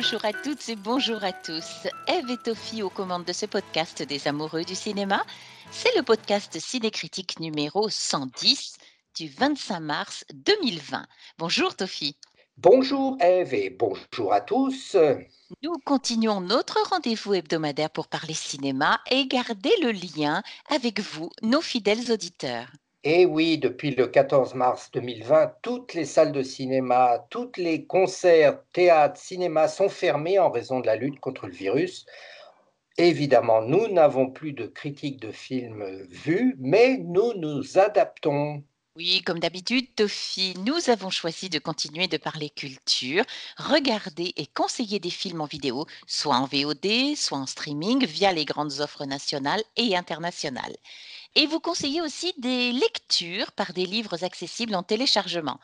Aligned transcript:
Bonjour 0.00 0.24
à 0.24 0.32
toutes 0.32 0.68
et 0.68 0.76
bonjour 0.76 1.24
à 1.24 1.32
tous. 1.32 1.88
Eve 2.06 2.30
et 2.30 2.36
Tophie 2.36 2.84
aux 2.84 2.88
commandes 2.88 3.24
de 3.24 3.32
ce 3.32 3.46
podcast 3.46 4.00
des 4.00 4.28
amoureux 4.28 4.62
du 4.62 4.76
cinéma. 4.76 5.24
C'est 5.72 5.92
le 5.96 6.04
podcast 6.04 6.56
cinécritique 6.60 7.40
numéro 7.40 7.88
110 7.88 8.76
du 9.16 9.28
25 9.28 9.80
mars 9.80 10.24
2020. 10.32 11.04
Bonjour 11.38 11.74
Tophie. 11.74 12.16
Bonjour 12.56 13.16
Eve 13.20 13.54
et 13.54 13.70
bonjour 13.70 14.32
à 14.32 14.40
tous. 14.40 14.96
Nous 15.64 15.74
continuons 15.84 16.42
notre 16.42 16.78
rendez-vous 16.90 17.34
hebdomadaire 17.34 17.90
pour 17.90 18.06
parler 18.06 18.34
cinéma 18.34 19.00
et 19.10 19.26
garder 19.26 19.72
le 19.82 19.90
lien 19.90 20.44
avec 20.70 21.00
vous, 21.00 21.28
nos 21.42 21.60
fidèles 21.60 22.12
auditeurs. 22.12 22.68
Et 23.04 23.26
oui, 23.26 23.58
depuis 23.58 23.92
le 23.94 24.08
14 24.08 24.54
mars 24.54 24.90
2020, 24.92 25.52
toutes 25.62 25.94
les 25.94 26.04
salles 26.04 26.32
de 26.32 26.42
cinéma, 26.42 27.26
tous 27.30 27.52
les 27.56 27.86
concerts, 27.86 28.60
théâtres, 28.72 29.20
cinémas 29.20 29.68
sont 29.68 29.88
fermés 29.88 30.38
en 30.40 30.50
raison 30.50 30.80
de 30.80 30.86
la 30.86 30.96
lutte 30.96 31.20
contre 31.20 31.46
le 31.46 31.52
virus. 31.52 32.06
Évidemment, 32.96 33.62
nous 33.62 33.86
n'avons 33.86 34.28
plus 34.28 34.52
de 34.52 34.66
critiques 34.66 35.20
de 35.20 35.30
films 35.30 35.84
vus, 36.10 36.56
mais 36.58 36.98
nous 36.98 37.34
nous 37.34 37.78
adaptons. 37.78 38.64
Oui, 38.96 39.22
comme 39.24 39.38
d'habitude, 39.38 39.94
Tophie, 39.94 40.54
nous 40.66 40.90
avons 40.90 41.10
choisi 41.10 41.48
de 41.48 41.60
continuer 41.60 42.08
de 42.08 42.16
parler 42.16 42.50
culture, 42.50 43.22
regarder 43.56 44.32
et 44.36 44.46
conseiller 44.46 44.98
des 44.98 45.10
films 45.10 45.40
en 45.40 45.46
vidéo, 45.46 45.86
soit 46.08 46.34
en 46.34 46.46
VOD, 46.46 47.14
soit 47.14 47.38
en 47.38 47.46
streaming, 47.46 48.04
via 48.04 48.32
les 48.32 48.44
grandes 48.44 48.80
offres 48.80 49.04
nationales 49.04 49.62
et 49.76 49.96
internationales. 49.96 50.74
Et 51.34 51.46
vous 51.46 51.60
conseillez 51.60 52.00
aussi 52.00 52.32
des 52.38 52.72
lectures 52.72 53.52
par 53.52 53.72
des 53.72 53.86
livres 53.86 54.24
accessibles 54.24 54.74
en 54.74 54.82
téléchargement. 54.82 55.60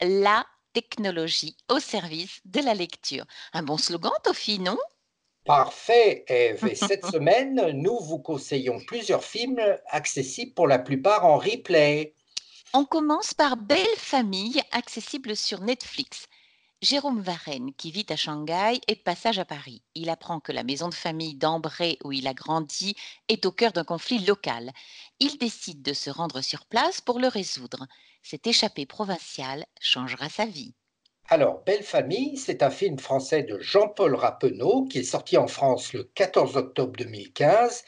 La 0.00 0.46
technologie 0.72 1.56
au 1.68 1.80
service 1.80 2.40
de 2.44 2.60
la 2.60 2.74
lecture. 2.74 3.24
Un 3.52 3.62
bon 3.62 3.78
slogan, 3.78 4.12
Tophie, 4.22 4.58
non? 4.58 4.78
Parfait, 5.44 6.24
Eve. 6.28 6.66
Et 6.66 6.74
cette 6.74 7.06
semaine, 7.06 7.70
nous 7.72 7.98
vous 8.00 8.18
conseillons 8.18 8.80
plusieurs 8.86 9.24
films 9.24 9.60
accessibles 9.88 10.54
pour 10.54 10.68
la 10.68 10.78
plupart 10.78 11.24
en 11.24 11.38
replay. 11.38 12.14
On 12.74 12.84
commence 12.84 13.32
par 13.32 13.56
Belle 13.56 13.96
Famille, 13.96 14.60
accessible 14.72 15.34
sur 15.34 15.60
Netflix. 15.62 16.28
Jérôme 16.80 17.20
Varenne, 17.20 17.72
qui 17.74 17.90
vit 17.90 18.06
à 18.08 18.14
Shanghai, 18.14 18.80
est 18.86 18.94
de 18.94 19.02
passage 19.02 19.40
à 19.40 19.44
Paris. 19.44 19.82
Il 19.96 20.08
apprend 20.10 20.38
que 20.38 20.52
la 20.52 20.62
maison 20.62 20.88
de 20.88 20.94
famille 20.94 21.34
d'Ambray, 21.34 21.98
où 22.04 22.12
il 22.12 22.28
a 22.28 22.34
grandi, 22.34 22.94
est 23.28 23.46
au 23.46 23.50
cœur 23.50 23.72
d'un 23.72 23.82
conflit 23.82 24.20
local. 24.20 24.70
Il 25.18 25.38
décide 25.38 25.82
de 25.82 25.92
se 25.92 26.08
rendre 26.08 26.40
sur 26.40 26.66
place 26.66 27.00
pour 27.00 27.18
le 27.18 27.26
résoudre. 27.26 27.88
Cette 28.22 28.46
échappée 28.46 28.86
provinciale 28.86 29.66
changera 29.80 30.28
sa 30.28 30.46
vie. 30.46 30.76
Alors, 31.28 31.64
Belle 31.64 31.82
Famille, 31.82 32.36
c'est 32.36 32.62
un 32.62 32.70
film 32.70 33.00
français 33.00 33.42
de 33.42 33.58
Jean-Paul 33.58 34.14
Rappeneau 34.14 34.84
qui 34.84 35.00
est 35.00 35.02
sorti 35.02 35.36
en 35.36 35.48
France 35.48 35.92
le 35.92 36.04
14 36.04 36.56
octobre 36.56 36.92
2015 36.96 37.82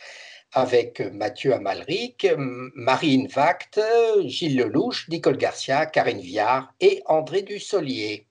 avec 0.52 0.98
Mathieu 0.98 1.54
Amalric, 1.54 2.26
Marine 2.36 3.28
Vact, 3.28 3.80
Gilles 4.24 4.56
Lelouch, 4.56 5.08
Nicole 5.08 5.36
Garcia, 5.36 5.86
Karine 5.86 6.20
Viard 6.20 6.74
et 6.80 7.02
André 7.06 7.42
Dussolier. 7.42 8.26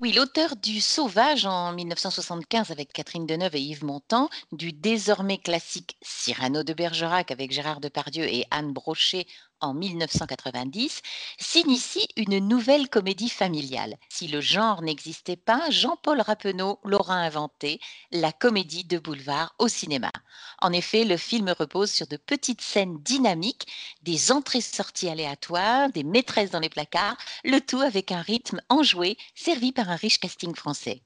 Oui, 0.00 0.12
l'auteur 0.12 0.56
du 0.56 0.80
Sauvage 0.80 1.46
en 1.46 1.72
1975 1.72 2.72
avec 2.72 2.92
Catherine 2.92 3.26
Deneuve 3.26 3.54
et 3.54 3.60
Yves 3.60 3.84
Montand, 3.84 4.28
du 4.50 4.72
désormais 4.72 5.38
classique 5.38 5.96
Cyrano 6.02 6.64
de 6.64 6.72
Bergerac 6.72 7.30
avec 7.30 7.52
Gérard 7.52 7.80
Depardieu 7.80 8.24
et 8.24 8.44
Anne 8.50 8.72
Brochet 8.72 9.24
en 9.60 9.74
1990, 9.74 11.02
s'initie 11.38 12.08
une 12.16 12.38
nouvelle 12.38 12.88
comédie 12.88 13.28
familiale. 13.28 13.96
Si 14.08 14.28
le 14.28 14.40
genre 14.40 14.82
n'existait 14.82 15.36
pas, 15.36 15.70
Jean-Paul 15.70 16.20
Rappeneau 16.20 16.78
l'aura 16.84 17.14
inventé, 17.14 17.80
la 18.10 18.32
comédie 18.32 18.84
de 18.84 18.98
boulevard 18.98 19.54
au 19.58 19.68
cinéma. 19.68 20.10
En 20.60 20.72
effet, 20.72 21.04
le 21.04 21.16
film 21.16 21.54
repose 21.58 21.90
sur 21.90 22.06
de 22.06 22.16
petites 22.16 22.60
scènes 22.60 22.98
dynamiques, 23.02 23.66
des 24.02 24.32
entrées-sorties 24.32 25.08
aléatoires, 25.08 25.90
des 25.90 26.04
maîtresses 26.04 26.50
dans 26.50 26.60
les 26.60 26.68
placards, 26.68 27.16
le 27.44 27.60
tout 27.60 27.80
avec 27.80 28.12
un 28.12 28.22
rythme 28.22 28.60
enjoué 28.68 29.16
servi 29.34 29.72
par 29.72 29.88
un 29.90 29.96
riche 29.96 30.20
casting 30.20 30.54
français. 30.54 31.02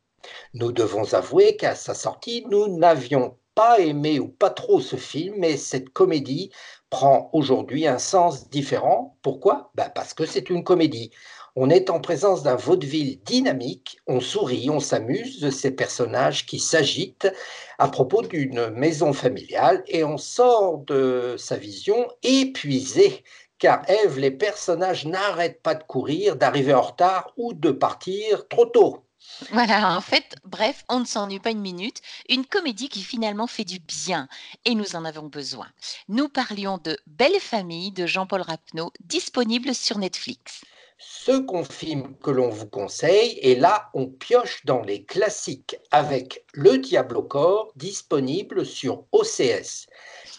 Nous 0.55 0.73
devons 0.73 1.15
avouer 1.15 1.57
qu'à 1.57 1.75
sa 1.75 1.95
sortie, 1.95 2.45
nous 2.51 2.77
n'avions 2.77 3.39
pas 3.55 3.81
aimé 3.81 4.21
ou 4.21 4.29
pas 4.29 4.51
trop 4.51 4.81
ce 4.81 4.95
film, 4.97 5.35
mais 5.39 5.57
cette 5.57 5.91
comédie 5.91 6.51
prend 6.91 7.31
aujourd'hui 7.33 7.87
un 7.87 7.99
sens 7.99 8.49
différent. 8.51 9.17
Pourquoi? 9.23 9.71
Ben 9.75 9.91
Parce 9.95 10.15
que 10.15 10.27
c'est 10.27 10.51
une 10.51 10.65
comédie. 10.65 11.11
On 11.57 11.71
est 11.71 11.91
en 11.91 12.01
présence 12.01 12.43
d'un 12.43 12.55
vaudeville 12.55 13.21
dynamique, 13.25 13.99
on 14.07 14.21
sourit, 14.21 14.71
on 14.71 14.81
s'amuse 14.81 15.41
de 15.41 15.51
ces 15.51 15.73
personnages 15.73 16.47
qui 16.47 16.61
s'agitent 16.61 17.33
à 17.79 17.89
propos 17.89 18.23
d'une 18.23 18.71
maison 18.71 19.13
familiale 19.13 19.83
et 19.89 20.05
on 20.05 20.19
sort 20.19 20.79
de 20.79 21.35
sa 21.37 21.57
vision 21.57 22.07
épuisé 22.23 23.25
car 23.59 23.83
Ève, 23.91 24.19
les 24.19 24.31
personnages 24.31 25.05
n'arrêtent 25.07 25.63
pas 25.63 25.75
de 25.75 25.83
courir, 25.83 26.37
d'arriver 26.37 26.75
en 26.75 26.83
retard 26.83 27.33
ou 27.37 27.53
de 27.55 27.73
partir 27.73 28.47
trop 28.49 28.67
tôt. 28.67 29.08
Voilà, 29.53 29.97
en 29.97 30.01
fait, 30.01 30.37
bref, 30.45 30.85
on 30.89 31.01
ne 31.01 31.05
s'ennuie 31.05 31.39
pas 31.39 31.51
une 31.51 31.61
minute. 31.61 32.01
Une 32.29 32.47
comédie 32.47 32.89
qui 32.89 33.03
finalement 33.03 33.47
fait 33.47 33.65
du 33.65 33.79
bien 33.79 34.29
et 34.65 34.75
nous 34.75 34.97
en 34.97 35.05
avons 35.05 35.27
besoin. 35.27 35.69
Nous 36.09 36.29
parlions 36.29 36.79
de 36.79 36.99
Belle 37.07 37.41
Famille 37.41 37.93
de 37.93 38.07
Jean-Paul 38.07 38.43
Rapneau, 38.43 38.93
disponible 39.01 39.75
sur 39.75 39.99
Netflix. 39.99 40.63
Second 41.01 41.63
film 41.63 42.17
que 42.17 42.33
l'on 42.33 42.49
vous 42.49 42.67
conseille, 42.67 43.39
et 43.41 43.55
là 43.55 43.89
on 43.95 44.07
pioche 44.07 44.65
dans 44.65 44.83
les 44.83 45.05
classiques 45.05 45.77
avec 45.93 46.45
Le 46.55 46.79
Diable 46.79 47.19
au 47.19 47.23
corps, 47.23 47.71
disponible 47.77 48.67
sur 48.67 49.05
OCS. 49.13 49.87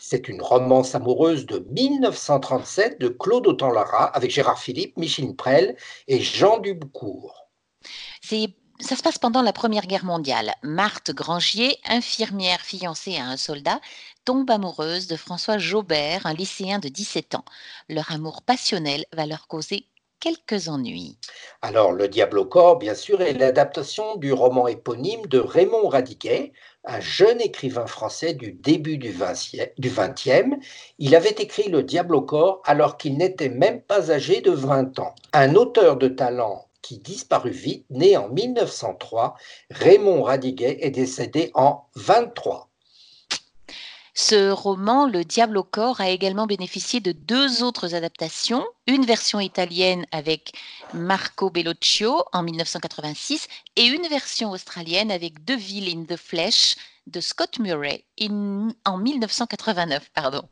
C'est 0.01 0.27
une 0.27 0.41
romance 0.41 0.95
amoureuse 0.95 1.45
de 1.45 1.59
1937 1.71 2.99
de 2.99 3.07
Claude 3.07 3.47
Autant-Lara 3.47 4.05
avec 4.05 4.31
Gérard 4.31 4.59
Philippe, 4.59 4.97
Micheline 4.97 5.37
Prel 5.37 5.77
et 6.09 6.19
Jean 6.19 6.57
Duboucourt. 6.59 7.47
C'est 8.21 8.49
ça 8.79 8.95
se 8.95 9.03
passe 9.03 9.17
pendant 9.17 9.41
la 9.41 9.53
Première 9.53 9.87
Guerre 9.87 10.05
mondiale. 10.05 10.53
Marthe 10.63 11.11
Grangier, 11.11 11.77
infirmière 11.85 12.61
fiancée 12.61 13.17
à 13.17 13.25
un 13.25 13.37
soldat, 13.37 13.81
tombe 14.23 14.49
amoureuse 14.49 15.07
de 15.07 15.17
François 15.17 15.57
Jaubert, 15.57 16.25
un 16.25 16.33
lycéen 16.33 16.79
de 16.79 16.87
17 16.87 17.35
ans. 17.35 17.45
Leur 17.89 18.11
amour 18.11 18.41
passionnel 18.41 19.05
va 19.11 19.25
leur 19.25 19.47
causer 19.47 19.85
quelques 20.19 20.69
ennuis. 20.69 21.17
Alors, 21.61 21.91
Le 21.91 22.07
Diable 22.07 22.39
au 22.39 22.45
corps, 22.45 22.77
bien 22.77 22.95
sûr, 22.95 23.21
est 23.21 23.33
l'adaptation 23.33 24.15
du 24.17 24.33
roman 24.33 24.67
éponyme 24.67 25.25
de 25.27 25.39
Raymond 25.39 25.87
Radiguet, 25.87 26.53
un 26.85 26.99
jeune 26.99 27.41
écrivain 27.41 27.85
français 27.85 28.33
du 28.33 28.53
début 28.53 28.97
du 28.97 29.13
XXe. 29.13 30.55
Il 30.97 31.15
avait 31.15 31.29
écrit 31.29 31.69
Le 31.69 31.83
Diable 31.83 32.15
au 32.15 32.21
corps 32.21 32.61
alors 32.65 32.97
qu'il 32.97 33.17
n'était 33.17 33.49
même 33.49 33.81
pas 33.81 34.11
âgé 34.11 34.41
de 34.41 34.51
20 34.51 34.99
ans. 34.99 35.15
Un 35.33 35.55
auteur 35.55 35.97
de 35.97 36.07
talent 36.07 36.68
qui 36.81 36.99
disparut 36.99 37.51
vite, 37.51 37.85
né 37.89 38.17
en 38.17 38.29
1903. 38.29 39.35
Raymond 39.69 40.23
Radiguet 40.23 40.77
est 40.81 40.91
décédé 40.91 41.51
en 41.53 41.85
23. 41.95 42.69
Ce 44.21 44.51
roman, 44.51 45.07
Le 45.07 45.23
Diable 45.23 45.57
au 45.57 45.63
corps, 45.63 46.01
a 46.01 46.09
également 46.09 46.45
bénéficié 46.45 46.99
de 46.99 47.13
deux 47.13 47.63
autres 47.63 47.95
adaptations, 47.95 48.65
une 48.85 49.05
version 49.05 49.39
italienne 49.39 50.05
avec 50.11 50.51
Marco 50.93 51.49
Bellocchio 51.49 52.25
en 52.33 52.43
1986 52.43 53.47
et 53.77 53.85
une 53.85 54.07
version 54.09 54.51
australienne 54.51 55.09
avec 55.09 55.45
Deville 55.45 55.97
in 55.97 56.03
the 56.03 56.17
Flesh 56.17 56.75
de 57.07 57.21
Scott 57.21 57.59
Murray 57.59 58.03
en 58.83 58.97
1989. 58.97 60.11
Pardon. 60.13 60.43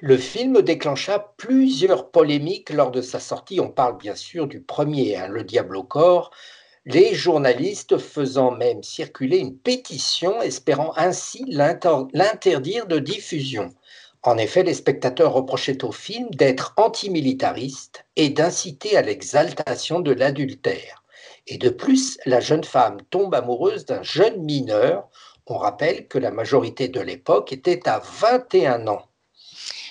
Le 0.00 0.16
film 0.16 0.60
déclencha 0.60 1.34
plusieurs 1.36 2.10
polémiques 2.10 2.70
lors 2.70 2.90
de 2.90 3.00
sa 3.00 3.20
sortie. 3.20 3.60
On 3.60 3.70
parle 3.70 3.96
bien 3.96 4.16
sûr 4.16 4.48
du 4.48 4.60
premier, 4.60 5.16
hein, 5.16 5.28
Le 5.28 5.44
Diable 5.44 5.76
au 5.76 5.84
corps, 5.84 6.32
les 6.84 7.14
journalistes 7.14 7.98
faisant 7.98 8.50
même 8.50 8.82
circuler 8.82 9.38
une 9.38 9.56
pétition 9.56 10.42
espérant 10.42 10.92
ainsi 10.96 11.44
l'interdire 11.46 12.86
de 12.86 12.98
diffusion. 12.98 13.72
En 14.24 14.36
effet, 14.36 14.64
les 14.64 14.74
spectateurs 14.74 15.32
reprochaient 15.32 15.84
au 15.84 15.92
film 15.92 16.28
d'être 16.30 16.74
antimilitariste 16.76 18.04
et 18.16 18.30
d'inciter 18.30 18.96
à 18.96 19.02
l'exaltation 19.02 20.00
de 20.00 20.10
l'adultère. 20.10 21.04
Et 21.46 21.56
de 21.56 21.68
plus, 21.68 22.18
la 22.26 22.40
jeune 22.40 22.64
femme 22.64 22.98
tombe 23.10 23.34
amoureuse 23.34 23.86
d'un 23.86 24.02
jeune 24.02 24.42
mineur. 24.42 25.08
On 25.46 25.56
rappelle 25.56 26.08
que 26.08 26.18
la 26.18 26.32
majorité 26.32 26.88
de 26.88 27.00
l'époque 27.00 27.52
était 27.52 27.88
à 27.88 28.00
21 28.00 28.88
ans. 28.88 29.08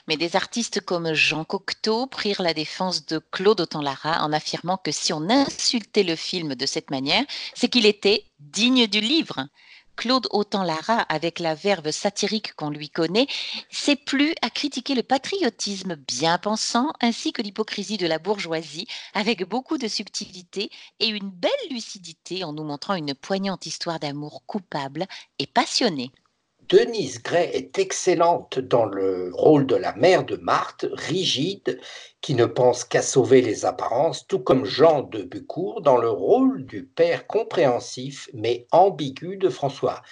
Mais 0.07 0.17
des 0.17 0.35
artistes 0.35 0.81
comme 0.81 1.13
Jean 1.13 1.45
Cocteau 1.45 2.07
prirent 2.07 2.41
la 2.41 2.53
défense 2.53 3.05
de 3.05 3.19
Claude 3.19 3.61
Autant-Lara 3.61 4.21
en 4.23 4.33
affirmant 4.33 4.77
que 4.77 4.91
si 4.91 5.13
on 5.13 5.29
insultait 5.29 6.03
le 6.03 6.17
film 6.17 6.55
de 6.55 6.65
cette 6.65 6.91
manière, 6.91 7.23
c'est 7.53 7.69
qu'il 7.69 7.85
était 7.85 8.25
digne 8.39 8.87
du 8.87 8.99
livre. 8.99 9.47
Claude 9.95 10.27
Autant-Lara, 10.31 10.99
avec 11.01 11.39
la 11.39 11.55
verve 11.55 11.91
satirique 11.91 12.53
qu'on 12.55 12.69
lui 12.69 12.89
connaît, 12.89 13.27
s'est 13.69 13.95
plus 13.95 14.33
à 14.41 14.49
critiquer 14.49 14.95
le 14.95 15.03
patriotisme 15.03 15.95
bien 15.95 16.37
pensant 16.37 16.91
ainsi 16.99 17.31
que 17.31 17.41
l'hypocrisie 17.41 17.97
de 17.97 18.07
la 18.07 18.19
bourgeoisie, 18.19 18.87
avec 19.13 19.47
beaucoup 19.47 19.77
de 19.77 19.87
subtilité 19.87 20.69
et 20.99 21.07
une 21.07 21.29
belle 21.29 21.51
lucidité 21.69 22.43
en 22.43 22.53
nous 22.53 22.63
montrant 22.63 22.95
une 22.95 23.13
poignante 23.13 23.65
histoire 23.65 23.99
d'amour 23.99 24.43
coupable 24.45 25.05
et 25.39 25.47
passionnée. 25.47 26.11
Denise 26.69 27.21
Gray 27.21 27.49
est 27.53 27.77
excellente 27.77 28.57
dans 28.57 28.85
le 28.85 29.31
rôle 29.33 29.65
de 29.65 29.75
la 29.75 29.93
mère 29.95 30.23
de 30.23 30.37
Marthe, 30.37 30.85
rigide, 30.93 31.79
qui 32.21 32.35
ne 32.35 32.45
pense 32.45 32.85
qu'à 32.85 33.01
sauver 33.01 33.41
les 33.41 33.65
apparences, 33.65 34.25
tout 34.27 34.39
comme 34.39 34.63
Jean 34.63 35.01
de 35.01 35.23
Bucourt 35.23 35.81
dans 35.81 35.97
le 35.97 36.09
rôle 36.09 36.65
du 36.65 36.83
père 36.85 37.27
compréhensif 37.27 38.29
mais 38.33 38.65
ambigu 38.71 39.35
de 39.35 39.49
François. 39.49 40.03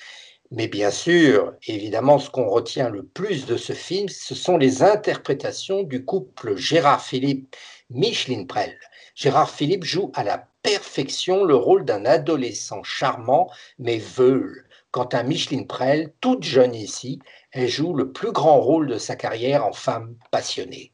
Mais 0.50 0.68
bien 0.68 0.92
sûr, 0.92 1.53
évidemment, 1.68 2.19
ce 2.19 2.30
qu'on 2.30 2.50
retient 2.50 2.89
le 2.89 3.03
plus 3.03 3.45
de 3.45 3.56
ce 3.56 3.71
film, 3.71 4.09
ce 4.09 4.36
sont 4.36 4.57
les 4.57 4.83
interprétations 4.83 5.83
du 5.83 6.03
couple 6.03 6.57
Gérard 6.57 7.01
Philippe 7.01 7.56
Micheline 7.89 8.45
Prel. 8.45 8.77
Gérard 9.15 9.50
Philippe 9.50 9.86
joue 9.86 10.12
à 10.15 10.24
la 10.25 10.48
perfection 10.63 11.45
le 11.45 11.56
rôle 11.56 11.86
d'un 11.86 12.06
adolescent 12.06 12.83
charmant 12.83 13.50
mais 13.80 14.00
veule 14.00 14.65
Quant 14.91 15.05
à 15.05 15.23
Micheline 15.23 15.67
Prel, 15.67 16.13
toute 16.19 16.43
jeune 16.43 16.75
ici, 16.75 17.19
elle 17.51 17.69
joue 17.69 17.93
le 17.93 18.11
plus 18.11 18.33
grand 18.33 18.59
rôle 18.59 18.88
de 18.88 18.97
sa 18.97 19.15
carrière 19.15 19.65
en 19.65 19.71
femme 19.71 20.17
passionnée. 20.31 20.91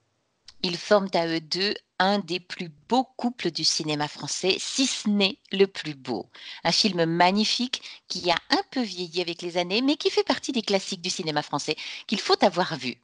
Ils 0.61 0.77
forment 0.77 1.09
à 1.13 1.27
eux 1.27 1.41
deux 1.41 1.73
un 1.99 2.19
des 2.19 2.39
plus 2.39 2.69
beaux 2.89 3.07
couples 3.17 3.49
du 3.49 3.63
cinéma 3.63 4.07
français, 4.07 4.57
si 4.59 4.85
ce 4.85 5.09
n'est 5.09 5.37
le 5.51 5.65
plus 5.65 5.95
beau. 5.95 6.29
Un 6.63 6.71
film 6.71 7.05
magnifique 7.05 7.81
qui 8.07 8.29
a 8.29 8.37
un 8.51 8.61
peu 8.69 8.81
vieilli 8.81 9.19
avec 9.21 9.41
les 9.41 9.57
années, 9.57 9.81
mais 9.81 9.95
qui 9.95 10.11
fait 10.11 10.23
partie 10.23 10.51
des 10.51 10.61
classiques 10.61 11.01
du 11.01 11.09
cinéma 11.09 11.41
français 11.41 11.75
qu'il 12.05 12.19
faut 12.19 12.43
avoir 12.43 12.75
vu. 12.77 12.97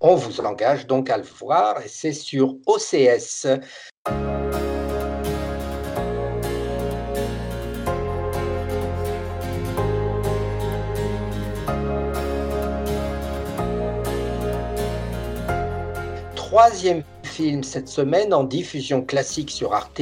On 0.00 0.14
vous 0.14 0.40
engage 0.40 0.86
donc 0.86 1.08
à 1.08 1.16
le 1.16 1.22
voir 1.22 1.80
et 1.80 1.88
c'est 1.88 2.12
sur 2.12 2.56
OCS. 2.66 3.46
Troisième 16.54 17.02
film 17.24 17.64
cette 17.64 17.88
semaine 17.88 18.32
en 18.32 18.44
diffusion 18.44 19.04
classique 19.04 19.50
sur 19.50 19.74
Arte. 19.74 20.00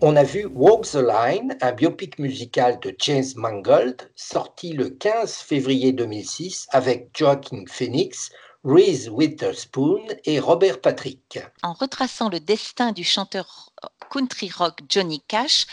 On 0.00 0.14
a 0.14 0.22
vu 0.22 0.46
Walk 0.46 0.86
the 0.86 0.94
Line, 0.94 1.58
un 1.60 1.72
biopic 1.72 2.20
musical 2.20 2.78
de 2.78 2.94
James 3.00 3.24
Mangold, 3.34 4.08
sorti 4.14 4.74
le 4.74 4.90
15 4.90 5.34
février 5.38 5.90
2006 5.90 6.68
avec 6.70 7.08
Joaquin 7.14 7.64
Phoenix, 7.66 8.30
Reese 8.62 9.08
Witherspoon 9.08 10.02
et 10.24 10.38
Robert 10.38 10.80
Patrick. 10.80 11.40
En 11.64 11.72
retraçant 11.72 12.28
le 12.28 12.38
destin 12.38 12.92
du 12.92 13.02
chanteur 13.02 13.72
country 14.10 14.50
rock 14.50 14.80
Johnny 14.88 15.22
Cash, 15.28 15.66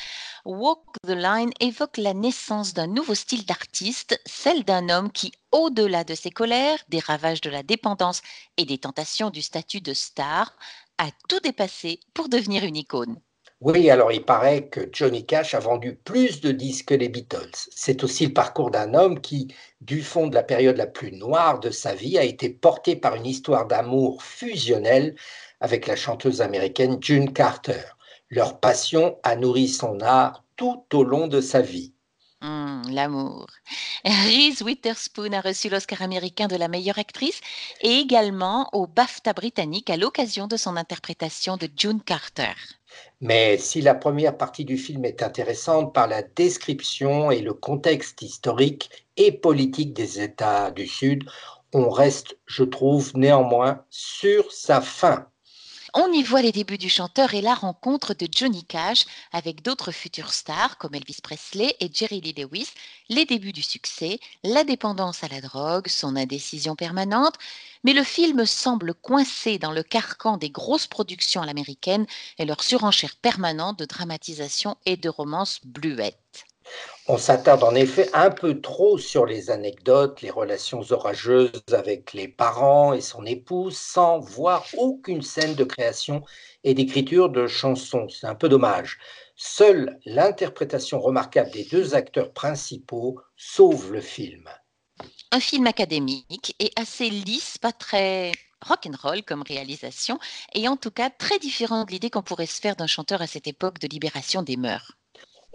Walk 0.46 0.98
the 1.08 1.12
Line 1.12 1.52
évoque 1.60 1.98
la 1.98 2.14
naissance 2.14 2.74
d'un 2.74 2.88
nouveau 2.88 3.16
style 3.16 3.46
d'artiste, 3.46 4.20
celle 4.26 4.64
d'un 4.64 4.90
homme 4.90 5.12
qui, 5.12 5.32
au-delà 5.52 6.04
de 6.04 6.14
ses 6.14 6.30
colères, 6.30 6.80
des 6.90 7.00
ravages 7.00 7.42
de 7.42 7.50
la 7.50 7.64
dépendance 7.64 8.22
et 8.58 8.66
des 8.66 8.78
tentations 8.78 9.32
du 9.32 9.42
statut 9.42 9.82
de 9.82 9.94
star, 9.94 10.56
a 10.98 11.10
tout 11.28 11.40
dépassé 11.40 12.00
pour 12.14 12.30
devenir 12.30 12.64
une 12.64 12.76
icône. 12.78 13.20
Oui, 13.62 13.90
alors 13.90 14.12
il 14.12 14.24
paraît 14.24 14.68
que 14.68 14.82
Johnny 14.92 15.26
Cash 15.26 15.56
a 15.56 15.60
vendu 15.60 15.96
plus 15.96 16.42
de 16.42 16.52
disques 16.52 16.90
que 16.90 16.94
les 16.94 17.10
Beatles. 17.10 17.70
C'est 17.72 18.04
aussi 18.04 18.28
le 18.28 18.34
parcours 18.34 18.70
d'un 18.70 18.94
homme 18.94 19.22
qui, 19.22 19.48
du 19.82 20.04
fond 20.04 20.28
de 20.28 20.36
la 20.36 20.44
période 20.44 20.78
la 20.78 20.88
plus 20.88 21.12
noire 21.14 21.60
de 21.60 21.72
sa 21.72 21.96
vie, 21.96 22.18
a 22.18 22.24
été 22.24 22.50
porté 22.50 22.96
par 22.96 23.16
une 23.16 23.26
histoire 23.26 23.66
d'amour 23.66 24.22
fusionnelle 24.24 25.16
avec 25.62 25.88
la 25.88 25.96
chanteuse 25.96 26.42
américaine 26.42 26.98
June 27.02 27.34
Carter. 27.34 27.95
Leur 28.36 28.60
passion 28.60 29.18
a 29.24 29.38
nourri 29.38 29.70
son 29.70 30.02
art 30.02 30.44
tout 30.58 30.84
au 30.92 31.06
long 31.06 31.28
de 31.28 31.40
sa 31.40 31.62
vie. 31.62 31.94
Hum, 32.42 32.82
l'amour. 32.92 33.48
Reese 34.04 34.62
Witherspoon 34.62 35.32
a 35.32 35.40
reçu 35.40 35.70
l'Oscar 35.70 36.02
américain 36.02 36.48
de 36.48 36.58
la 36.58 36.68
meilleure 36.68 37.00
actrice 37.00 37.40
et 37.80 37.94
également 37.94 38.68
au 38.74 38.88
BAFTA 38.88 39.32
britannique 39.32 39.90
à 39.90 39.96
l'occasion 39.96 40.48
de 40.48 40.58
son 40.58 40.76
interprétation 40.76 41.56
de 41.56 41.70
June 41.78 42.02
Carter. 42.02 42.52
Mais 43.22 43.58
si 43.58 43.80
la 43.80 43.96
première 43.96 44.36
partie 44.36 44.66
du 44.66 44.78
film 44.78 45.06
est 45.06 45.24
intéressante 45.24 45.94
par 45.94 46.08
la 46.08 46.22
description 46.22 47.32
et 47.32 47.40
le 47.40 47.54
contexte 47.54 48.22
historique 48.22 49.08
et 49.16 49.32
politique 49.32 49.94
des 49.94 50.20
États 50.20 50.72
du 50.72 50.88
Sud, 50.88 51.24
on 51.74 51.90
reste, 51.90 52.38
je 52.48 52.66
trouve, 52.66 53.14
néanmoins 53.16 53.86
sur 53.90 54.52
sa 54.52 54.82
fin. 54.82 55.26
On 55.98 56.12
y 56.12 56.24
voit 56.24 56.42
les 56.42 56.52
débuts 56.52 56.78
du 56.78 56.90
chanteur 56.90 57.36
et 57.36 57.42
la 57.42 57.56
rencontre 57.56 58.14
de 58.14 58.28
Johnny 58.30 58.66
Cash 58.66 59.06
avec 59.32 59.62
d'autres 59.62 59.94
futurs 59.94 60.34
stars 60.34 60.78
comme 60.78 60.94
Elvis 60.94 61.20
Presley 61.24 61.74
et 61.80 61.90
Jerry 61.90 62.20
Lee 62.20 62.34
Lewis, 62.34 62.68
les 63.08 63.24
débuts 63.24 63.54
du 63.54 63.62
succès, 63.62 64.20
la 64.44 64.66
dépendance 64.66 65.24
à 65.24 65.30
la 65.30 65.40
drogue, 65.40 65.88
son 65.88 66.18
indécision 66.18 66.76
permanente, 66.76 67.36
mais 67.86 67.94
le 67.94 68.04
film 68.04 68.46
semble 68.46 68.94
coincé 68.94 69.58
dans 69.58 69.72
le 69.72 69.84
carcan 69.84 70.36
des 70.36 70.50
grosses 70.50 70.88
productions 70.88 71.42
à 71.42 71.46
l'américaine 71.46 72.06
et 72.40 72.44
leur 72.44 72.62
surenchère 72.62 73.16
permanente 73.16 73.80
de 73.80 73.86
dramatisation 73.86 74.76
et 74.86 74.98
de 74.98 75.08
romance 75.08 75.62
bluette. 75.64 76.44
On 77.08 77.20
s'attarde 77.20 77.64
en 77.64 77.76
effet 77.76 78.10
un 78.14 78.32
peu 78.32 78.62
trop 78.62 78.98
sur 78.98 79.28
les 79.28 79.52
anecdotes, 79.52 80.24
les 80.24 80.32
relations 80.32 80.82
orageuses 80.90 81.62
avec 81.72 82.14
les 82.14 82.28
parents 82.28 82.94
et 82.94 83.02
son 83.02 83.28
épouse, 83.28 83.78
sans 83.78 84.18
voir 84.18 84.66
aucune 84.76 85.22
scène 85.22 85.54
de 85.54 85.64
création 85.64 86.24
et 86.64 86.74
d'écriture 86.74 87.30
de 87.30 87.46
chansons. 87.46 88.10
C'est 88.10 88.26
un 88.26 88.34
peu 88.34 88.50
dommage. 88.50 88.98
Seule 89.36 90.00
l'interprétation 90.06 91.00
remarquable 91.00 91.52
des 91.52 91.66
deux 91.66 91.94
acteurs 91.94 92.34
principaux 92.34 93.20
sauve 93.38 93.94
le 93.94 94.02
film. 94.02 94.50
Un 95.32 95.40
film 95.40 95.68
académique 95.68 96.56
et 96.58 96.72
assez 96.76 97.12
lisse, 97.12 97.60
pas 97.60 97.72
très 97.72 98.32
rock'n'roll 98.62 99.22
comme 99.22 99.44
réalisation, 99.44 100.18
et 100.56 100.68
en 100.68 100.76
tout 100.76 100.90
cas 100.90 101.12
très 101.12 101.38
différent 101.38 101.86
de 101.86 101.92
l'idée 101.92 102.10
qu'on 102.10 102.24
pourrait 102.24 102.48
se 102.48 102.60
faire 102.60 102.76
d'un 102.76 102.88
chanteur 102.88 103.22
à 103.22 103.28
cette 103.28 103.46
époque 103.46 103.78
de 103.78 103.88
libération 103.88 104.42
des 104.42 104.58
mœurs. 104.58 104.94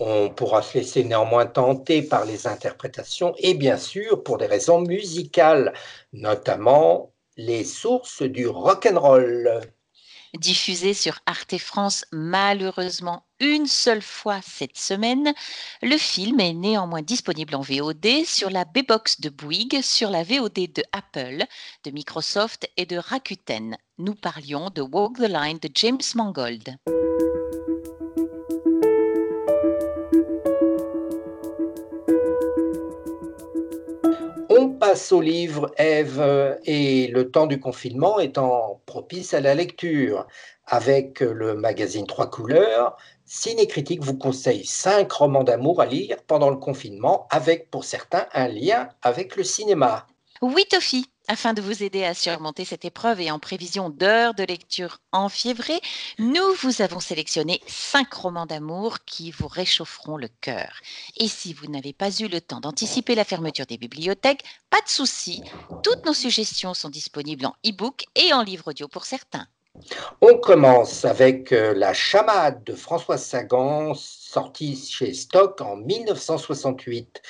On 0.02 0.30
pourra 0.30 0.62
se 0.62 0.78
laisser 0.78 1.04
néanmoins 1.04 1.44
tenter 1.44 2.00
par 2.00 2.24
les 2.24 2.46
interprétations 2.46 3.34
et 3.36 3.52
bien 3.52 3.76
sûr 3.76 4.22
pour 4.22 4.38
des 4.38 4.46
raisons 4.46 4.80
musicales, 4.80 5.74
notamment 6.14 7.12
les 7.36 7.64
sources 7.64 8.22
du 8.22 8.46
rock 8.46 8.88
and 8.90 8.98
roll. 8.98 9.60
Diffusé 10.38 10.94
sur 10.94 11.18
Arte 11.26 11.58
France 11.58 12.06
malheureusement 12.12 13.24
une 13.40 13.66
seule 13.66 14.00
fois 14.00 14.40
cette 14.42 14.78
semaine, 14.78 15.34
le 15.82 15.98
film 15.98 16.40
est 16.40 16.54
néanmoins 16.54 17.02
disponible 17.02 17.54
en 17.54 17.60
VOD 17.60 18.24
sur 18.24 18.48
la 18.48 18.64
B-Box 18.64 19.20
de 19.20 19.28
Bouygues, 19.28 19.82
sur 19.82 20.08
la 20.08 20.22
VOD 20.22 20.72
de 20.72 20.82
Apple, 20.92 21.44
de 21.84 21.90
Microsoft 21.90 22.70
et 22.76 22.86
de 22.86 22.96
Rakuten. 22.96 23.76
Nous 23.98 24.14
parlions 24.14 24.70
de 24.70 24.80
Walk 24.82 25.16
the 25.16 25.28
Line 25.28 25.58
de 25.58 25.70
James 25.74 26.00
Mangold. 26.14 26.76
Passe 34.90 35.12
au 35.12 35.20
livre 35.20 35.70
Ève 35.76 36.58
et 36.64 37.06
le 37.06 37.30
temps 37.30 37.46
du 37.46 37.60
confinement 37.60 38.18
étant 38.18 38.82
propice 38.86 39.34
à 39.34 39.40
la 39.40 39.54
lecture. 39.54 40.26
Avec 40.66 41.20
le 41.20 41.54
magazine 41.54 42.08
Trois 42.08 42.28
couleurs, 42.28 42.96
Ciné 43.24 43.68
Critique 43.68 44.02
vous 44.02 44.18
conseille 44.18 44.64
cinq 44.64 45.12
romans 45.12 45.44
d'amour 45.44 45.80
à 45.80 45.86
lire 45.86 46.16
pendant 46.26 46.50
le 46.50 46.56
confinement, 46.56 47.28
avec 47.30 47.70
pour 47.70 47.84
certains 47.84 48.26
un 48.32 48.48
lien 48.48 48.88
avec 49.02 49.36
le 49.36 49.44
cinéma. 49.44 50.08
Oui, 50.42 50.64
Toffy, 50.68 51.06
afin 51.30 51.54
de 51.54 51.62
vous 51.62 51.84
aider 51.84 52.02
à 52.02 52.12
surmonter 52.12 52.64
cette 52.64 52.84
épreuve 52.84 53.20
et 53.20 53.30
en 53.30 53.38
prévision 53.38 53.88
d'heures 53.88 54.34
de 54.34 54.42
lecture 54.42 54.98
enfiévrées, 55.12 55.80
nous 56.18 56.54
vous 56.60 56.82
avons 56.82 56.98
sélectionné 56.98 57.60
cinq 57.68 58.12
romans 58.12 58.46
d'amour 58.46 59.04
qui 59.04 59.30
vous 59.30 59.46
réchaufferont 59.46 60.16
le 60.16 60.26
cœur. 60.40 60.80
Et 61.18 61.28
si 61.28 61.52
vous 61.52 61.68
n'avez 61.68 61.92
pas 61.92 62.10
eu 62.10 62.26
le 62.26 62.40
temps 62.40 62.58
d'anticiper 62.58 63.14
la 63.14 63.24
fermeture 63.24 63.66
des 63.66 63.78
bibliothèques, 63.78 64.42
pas 64.70 64.80
de 64.80 64.88
souci, 64.88 65.40
toutes 65.84 66.04
nos 66.04 66.14
suggestions 66.14 66.74
sont 66.74 66.90
disponibles 66.90 67.46
en 67.46 67.54
e-book 67.64 68.06
et 68.16 68.32
en 68.32 68.42
livre 68.42 68.66
audio 68.70 68.88
pour 68.88 69.04
certains. 69.04 69.46
On 70.20 70.36
commence 70.38 71.04
avec 71.04 71.52
euh, 71.52 71.74
La 71.74 71.92
chamade 71.92 72.64
de 72.64 72.74
François 72.74 73.18
Sagan, 73.18 73.94
sortie 73.94 74.76
chez 74.76 75.12
Stock 75.14 75.60
en 75.60 75.76
1968. 75.76 77.22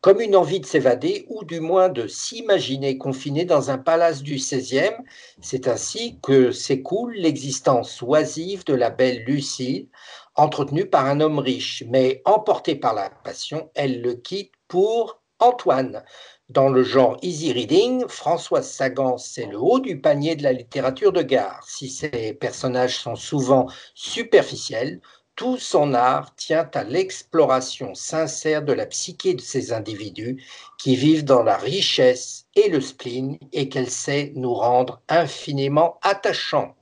Comme 0.00 0.20
une 0.20 0.36
envie 0.36 0.60
de 0.60 0.66
s'évader 0.66 1.24
ou 1.28 1.44
du 1.44 1.60
moins 1.60 1.88
de 1.88 2.06
s'imaginer 2.06 2.98
confiné 2.98 3.44
dans 3.44 3.70
un 3.70 3.78
palace 3.78 4.22
du 4.22 4.34
XVIe, 4.34 4.96
c'est 5.40 5.68
ainsi 5.68 6.18
que 6.22 6.52
s'écoule 6.52 7.14
l'existence 7.14 8.02
oisive 8.02 8.64
de 8.64 8.74
la 8.74 8.90
belle 8.90 9.24
Lucie, 9.24 9.88
entretenue 10.34 10.86
par 10.86 11.06
un 11.06 11.20
homme 11.20 11.38
riche, 11.38 11.84
mais 11.88 12.22
emportée 12.24 12.74
par 12.74 12.94
la 12.94 13.10
passion, 13.10 13.70
elle 13.74 14.02
le 14.02 14.14
quitte 14.14 14.52
pour 14.68 15.22
Antoine. 15.38 16.04
Dans 16.52 16.68
le 16.68 16.82
genre 16.82 17.16
easy 17.22 17.50
reading, 17.50 18.06
Françoise 18.08 18.70
Sagan, 18.70 19.16
c'est 19.16 19.46
le 19.46 19.58
haut 19.58 19.80
du 19.80 19.98
panier 19.98 20.36
de 20.36 20.42
la 20.42 20.52
littérature 20.52 21.10
de 21.10 21.22
gare. 21.22 21.66
Si 21.66 21.88
ses 21.88 22.34
personnages 22.34 22.98
sont 22.98 23.16
souvent 23.16 23.68
superficiels, 23.94 25.00
tout 25.34 25.56
son 25.56 25.94
art 25.94 26.36
tient 26.36 26.68
à 26.74 26.84
l'exploration 26.84 27.94
sincère 27.94 28.62
de 28.62 28.74
la 28.74 28.84
psyché 28.84 29.32
de 29.32 29.40
ces 29.40 29.72
individus 29.72 30.44
qui 30.76 30.94
vivent 30.94 31.24
dans 31.24 31.42
la 31.42 31.56
richesse 31.56 32.44
et 32.54 32.68
le 32.68 32.82
spleen 32.82 33.38
et 33.52 33.70
qu'elle 33.70 33.88
sait 33.88 34.34
nous 34.36 34.52
rendre 34.52 35.00
infiniment 35.08 35.98
attachants. 36.02 36.76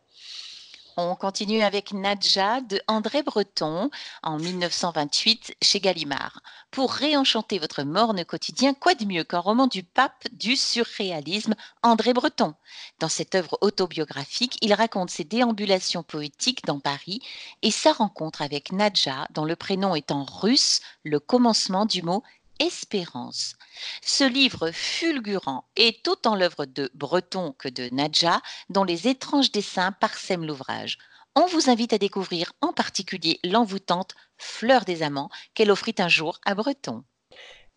On 1.03 1.15
continue 1.15 1.63
avec 1.63 1.95
Nadja 1.95 2.61
de 2.61 2.79
André 2.87 3.23
Breton 3.23 3.89
en 4.23 4.39
1928 4.39 5.57
chez 5.63 5.81
Gallimard. 5.81 6.43
Pour 6.71 6.93
réenchanter 6.93 7.59
votre 7.59 7.85
morne 7.85 8.23
quotidien, 8.27 8.75
quoi 8.75 8.95
de 8.95 9.07
mieux 9.07 9.25
qu'un 9.25 9.39
roman 9.39 9.67
du 9.67 9.83
pape 9.83 10.29
du 10.33 10.57
surréalisme 10.57 11.55
André 11.83 12.13
Breton? 12.13 12.55
Dans 12.99 13.09
cette 13.09 13.35
œuvre 13.35 13.57
autobiographique, 13.63 14.59
il 14.61 14.75
raconte 14.75 15.09
ses 15.09 15.25
déambulations 15.25 16.03
poétiques 16.03 16.67
dans 16.67 16.81
Paris 16.81 17.21
et 17.63 17.71
sa 17.71 17.93
rencontre 17.93 18.43
avec 18.43 18.71
Nadja, 18.71 19.27
dont 19.31 19.47
le 19.47 19.57
prénom 19.57 19.95
est 19.95 20.11
en 20.11 20.25
russe 20.25 20.81
le 21.03 21.19
commencement 21.19 21.87
du 21.87 22.03
mot 22.03 22.23
espérance. 22.61 23.57
Ce 24.03 24.25
livre 24.25 24.71
fulgurant 24.71 25.65
est 25.77 26.07
autant 26.07 26.37
l'œuvre 26.37 26.67
de 26.67 26.91
Breton 26.95 27.55
que 27.59 27.69
de 27.69 27.89
Nadja, 27.93 28.41
dont 28.69 28.85
les 28.85 29.09
étranges 29.09 29.51
dessins 29.51 29.93
parsèment 29.93 30.47
l'ouvrage. 30.47 30.99
On 31.37 31.47
vous 31.47 31.71
invite 31.71 31.93
à 31.93 31.99
découvrir 31.99 32.53
en 32.61 32.73
particulier 32.73 33.41
l'envoûtante 33.45 34.15
Fleur 34.37 34.85
des 34.85 35.03
amants 35.03 35.31
qu'elle 35.55 35.71
offrit 35.71 35.95
un 35.99 36.09
jour 36.09 36.39
à 36.45 36.55
Breton. 36.55 37.05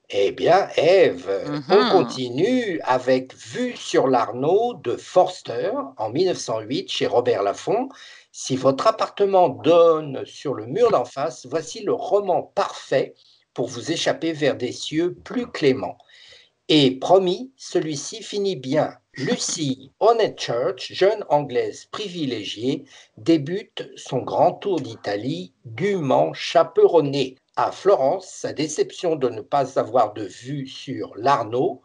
Eh 0.09 0.31
bien, 0.31 0.67
Ève, 0.75 1.63
on 1.69 1.85
Mhm. 1.85 1.87
continue 1.87 2.79
avec 2.83 3.33
Vue 3.35 3.75
sur 3.77 4.07
l'Arnaud 4.07 4.75
de 4.75 4.97
Forster 4.97 5.71
en 5.97 6.09
1908 6.09 6.91
chez 6.91 7.07
Robert 7.07 7.41
Laffont. 7.41 7.89
Si 8.31 8.55
votre 8.55 8.87
appartement 8.87 9.49
donne 9.49 10.25
sur 10.25 10.53
le 10.53 10.65
mur 10.67 10.91
d'en 10.91 11.05
face, 11.05 11.45
voici 11.45 11.83
le 11.83 11.93
roman 11.93 12.43
parfait 12.43 13.15
pour 13.53 13.67
vous 13.67 13.91
échapper 13.91 14.33
vers 14.33 14.55
des 14.55 14.71
cieux 14.71 15.13
plus 15.13 15.47
cléments. 15.47 15.97
Et 16.69 16.91
promis, 16.91 17.51
celui-ci 17.57 18.23
finit 18.23 18.55
bien. 18.55 18.97
Lucy 19.15 19.91
Honeychurch, 19.99 20.91
jeune 20.91 21.23
anglaise 21.29 21.85
privilégiée, 21.85 22.85
débute 23.17 23.89
son 23.95 24.19
grand 24.19 24.53
tour 24.53 24.81
d'Italie 24.81 25.53
dûment 25.65 26.33
chaperonnée. 26.33 27.35
À 27.55 27.71
Florence, 27.71 28.27
sa 28.27 28.53
déception 28.53 29.15
de 29.15 29.29
ne 29.29 29.41
pas 29.41 29.77
avoir 29.77 30.13
de 30.13 30.23
vue 30.23 30.67
sur 30.67 31.13
l'Arno, 31.15 31.83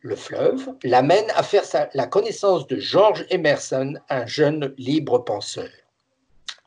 le 0.00 0.16
fleuve, 0.16 0.74
l'amène 0.82 1.30
à 1.34 1.42
faire 1.42 1.64
la 1.94 2.06
connaissance 2.06 2.66
de 2.66 2.76
George 2.76 3.24
Emerson, 3.30 3.94
un 4.10 4.26
jeune 4.26 4.74
libre 4.76 5.18
penseur. 5.18 5.70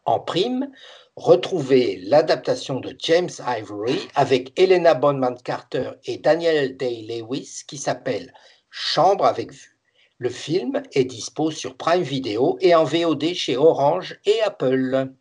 En 0.06 0.20
prime, 0.20 0.72
retrouvez 1.16 1.98
l'adaptation 2.04 2.80
de 2.80 2.96
James 3.00 3.30
Ivory 3.46 4.00
avec 4.16 4.58
Helena 4.60 4.94
Bonham 4.94 5.38
Carter 5.42 5.92
et 6.06 6.18
Daniel 6.18 6.78
Day-Lewis 6.78 7.64
qui 7.68 7.78
s'appelle 7.78 8.34
Chambre 8.70 9.26
avec 9.26 9.52
vue. 9.52 9.78
Le 10.18 10.30
film 10.30 10.84
est 10.94 11.06
dispo 11.06 11.52
sur 11.52 11.76
Prime 11.76 12.04
Video 12.04 12.58
et 12.62 12.76
en 12.76 12.84
VOD 12.84 13.34
chez 13.34 13.58
Orange 13.58 14.20
et 14.26 14.42
Apple. 14.42 15.12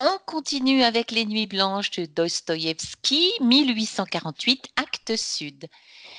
On 0.00 0.18
continue 0.26 0.82
avec 0.82 1.12
Les 1.12 1.24
Nuits 1.24 1.46
blanches 1.46 1.92
de 1.92 2.04
Dostoïevski, 2.04 3.30
1848, 3.40 4.70
acte 4.74 5.16
sud. 5.16 5.66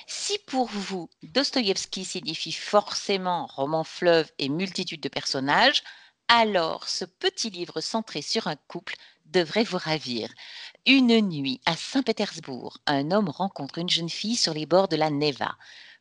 Si 0.07 0.39
pour 0.48 0.67
vous, 0.67 1.10
Dostoïevski 1.24 2.05
signifie 2.05 2.53
forcément 2.53 3.48
roman 3.48 3.84
fleuve 3.84 4.31
et 4.39 4.48
multitude 4.48 5.01
de 5.01 5.10
personnages, 5.10 5.84
alors 6.27 6.88
ce 6.88 7.05
petit 7.05 7.50
livre 7.50 7.82
centré 7.82 8.22
sur 8.22 8.48
un 8.48 8.55
couple 8.67 8.96
devrait 9.25 9.63
vous 9.63 9.77
ravir. 9.77 10.29
Une 10.86 11.20
nuit 11.22 11.62
à 11.65 11.75
Saint-Pétersbourg, 11.75 12.77
un 12.88 13.12
homme 13.12 13.29
rencontre 13.29 13.77
une 13.77 13.89
jeune 13.89 14.10
fille 14.10 14.36
sur 14.36 14.53
les 14.53 14.65
bords 14.65 14.88
de 14.88 14.96
la 14.96 15.10
Neva. 15.10 15.55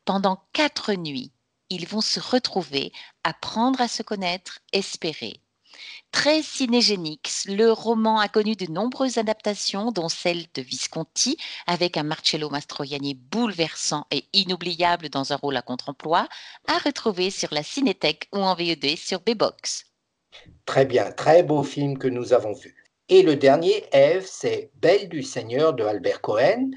Pendant 0.05 0.43
quatre 0.53 0.93
nuits, 0.95 1.33
ils 1.71 1.87
vont 1.87 2.01
se 2.01 2.21
retrouver, 2.21 2.93
apprendre 3.23 3.81
à 3.81 3.89
se 3.89 4.03
connaître, 4.03 4.61
espérer. 4.73 5.41
Très 6.13 6.43
cinégénique, 6.43 7.31
le 7.47 7.73
roman 7.73 8.21
a 8.21 8.29
connu 8.29 8.55
de 8.55 8.71
nombreuses 8.71 9.19
adaptations, 9.19 9.91
dont 9.91 10.09
celle 10.09 10.47
de 10.55 10.63
Visconti, 10.63 11.37
avec 11.67 11.97
un 11.97 12.05
Marcello 12.05 12.49
Mastroianni 12.49 13.15
bouleversant 13.15 14.07
et 14.11 14.25
inoubliable 14.33 15.09
dans 15.09 15.33
un 15.33 15.37
rôle 15.37 15.57
à 15.57 15.63
contre-emploi, 15.63 16.29
à 16.69 16.79
retrouver 16.79 17.31
sur 17.31 17.53
la 17.53 17.65
Cinétech 17.65 18.29
ou 18.33 18.39
en 18.39 18.55
VOD 18.55 18.97
sur 18.97 19.21
B-Box. 19.21 19.94
Très 20.67 20.87
bien, 20.87 21.11
très 21.13 21.43
beau 21.43 21.63
film 21.63 21.99
que 21.99 22.09
nous 22.09 22.33
avons 22.33 22.53
vu. 22.53 22.75
Et 23.09 23.23
le 23.23 23.37
dernier, 23.37 23.85
Ève, 23.93 24.25
c'est 24.27 24.71
Belle 24.77 25.09
du 25.09 25.23
Seigneur 25.23 25.75
de 25.75 25.85
Albert 25.85 26.23
Cohen, 26.23 26.71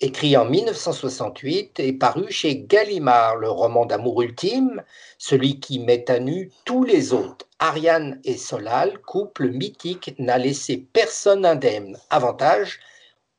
écrit 0.00 0.36
en 0.36 0.44
1968 0.44 1.80
et 1.80 1.92
paru 1.94 2.30
chez 2.30 2.58
Gallimard, 2.58 3.36
le 3.36 3.48
roman 3.48 3.86
d'amour 3.86 4.20
ultime, 4.20 4.82
celui 5.16 5.58
qui 5.58 5.78
met 5.78 6.10
à 6.10 6.18
nu 6.18 6.50
tous 6.66 6.84
les 6.84 7.14
autres. 7.14 7.46
Ariane 7.58 8.20
et 8.24 8.36
Solal, 8.36 8.98
couple 8.98 9.48
mythique, 9.48 10.14
n'a 10.18 10.36
laissé 10.36 10.76
personne 10.92 11.46
indemne. 11.46 11.98
Avantage, 12.10 12.80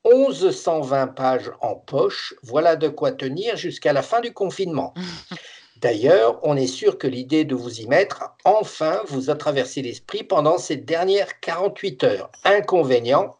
1120 0.06 1.08
pages 1.08 1.52
en 1.62 1.76
poche, 1.76 2.34
voilà 2.42 2.76
de 2.76 2.88
quoi 2.88 3.12
tenir 3.12 3.58
jusqu'à 3.58 3.94
la 3.94 4.02
fin 4.02 4.22
du 4.22 4.34
confinement. 4.34 4.94
D'ailleurs, 5.82 6.40
on 6.44 6.56
est 6.56 6.66
sûr 6.68 6.98
que 6.98 7.08
l'idée 7.08 7.46
de 7.46 7.54
vous 7.54 7.82
y 7.82 7.88
mettre, 7.88 8.36
enfin, 8.46 9.02
vous 9.08 9.30
a 9.30 9.36
traversé 9.36 9.82
l'esprit 9.84 10.24
pendant 10.24 10.58
ces 10.58 10.76
dernières 10.76 11.40
48 11.40 12.04
heures. 12.04 12.32
Inconvénient, 12.44 13.36